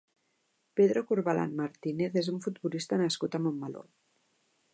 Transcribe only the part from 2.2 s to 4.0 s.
és un futbolista nascut a Montmeló.